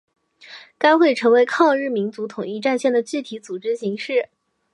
[0.79, 4.29] 该会成为抗日民族统一战线的具体组织形式。